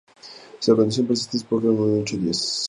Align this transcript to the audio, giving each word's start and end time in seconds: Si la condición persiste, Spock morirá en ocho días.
Si 0.59 0.69
la 0.71 0.77
condición 0.77 1.05
persiste, 1.05 1.37
Spock 1.37 1.63
morirá 1.65 1.97
en 1.97 2.01
ocho 2.01 2.17
días. 2.17 2.41